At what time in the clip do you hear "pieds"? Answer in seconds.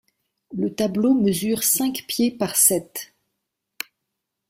2.07-2.31